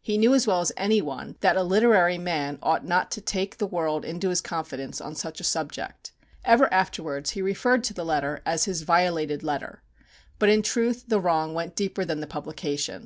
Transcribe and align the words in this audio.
He 0.00 0.16
knew 0.16 0.32
as 0.32 0.46
well 0.46 0.62
as 0.62 0.72
any 0.78 1.02
one, 1.02 1.36
that 1.40 1.54
a 1.58 1.62
literary 1.62 2.16
man 2.16 2.58
ought 2.62 2.86
not 2.86 3.10
to 3.10 3.20
take 3.20 3.58
the 3.58 3.66
world 3.66 4.06
into 4.06 4.30
his 4.30 4.40
confidence 4.40 5.02
on 5.02 5.14
such 5.14 5.38
a 5.38 5.44
subject. 5.44 6.12
Ever 6.46 6.72
afterwards 6.72 7.32
he 7.32 7.42
referred 7.42 7.84
to 7.84 7.92
the 7.92 8.02
letter 8.02 8.40
as 8.46 8.64
his 8.64 8.80
"violated 8.80 9.42
letter." 9.42 9.82
But, 10.38 10.48
in 10.48 10.62
truth, 10.62 11.04
the 11.08 11.20
wrong 11.20 11.52
went 11.52 11.76
deeper 11.76 12.06
than 12.06 12.20
the 12.20 12.26
publication. 12.26 13.04